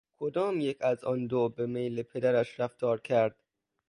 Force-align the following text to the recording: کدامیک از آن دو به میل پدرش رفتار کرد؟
کدامیک 0.17 0.81
از 0.81 1.03
آن 1.03 1.27
دو 1.27 1.49
به 1.49 1.65
میل 1.65 2.01
پدرش 2.03 2.59
رفتار 2.59 2.99
کرد؟ 3.01 3.35